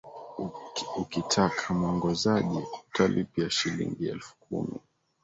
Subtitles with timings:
[1.01, 2.59] ukitaka muongozaji
[2.89, 4.79] utalipia shilingi elfu kumi